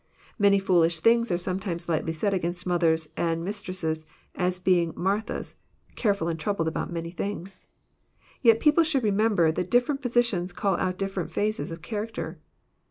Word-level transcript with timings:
Many 0.39 0.57
foolish 0.57 0.99
things 0.99 1.31
are 1.31 1.37
some 1.37 1.59
times 1.59 1.87
lightly 1.87 2.11
said 2.11 2.33
against 2.33 2.65
mothers 2.65 3.07
and 3.15 3.45
mistresses 3.45 4.07
as 4.33 4.57
being 4.57 4.93
Mar 4.95 5.21
thas, 5.21 5.57
"careful 5.95 6.27
and 6.27 6.39
troubled 6.39 6.67
about 6.67 6.91
many 6.91 7.11
things." 7.11 7.67
Yet 8.41 8.59
people 8.59 8.83
should 8.83 9.03
remember 9.03 9.51
that 9.51 9.69
different 9.69 10.01
positions 10.01 10.53
call 10.53 10.75
out 10.77 10.97
different 10.97 11.29
phases 11.29 11.69
of 11.69 11.83
character. 11.83 12.39